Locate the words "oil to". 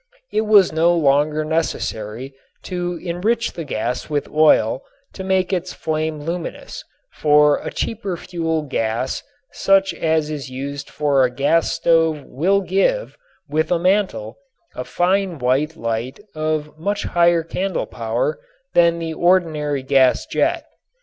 4.29-5.23